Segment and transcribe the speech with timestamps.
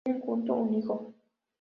[0.03, 1.13] Tienen juntos un hijo.